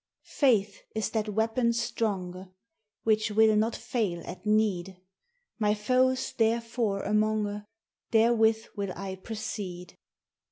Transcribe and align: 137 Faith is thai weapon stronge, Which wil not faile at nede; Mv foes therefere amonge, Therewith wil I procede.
137 0.39 0.63
Faith 0.65 0.83
is 0.95 1.09
thai 1.11 1.29
weapon 1.31 1.71
stronge, 1.71 2.47
Which 3.03 3.29
wil 3.29 3.55
not 3.55 3.75
faile 3.75 4.23
at 4.25 4.47
nede; 4.47 4.97
Mv 5.61 5.77
foes 5.77 6.31
therefere 6.39 7.03
amonge, 7.03 7.65
Therewith 8.09 8.65
wil 8.75 8.91
I 8.93 9.17
procede. 9.17 9.97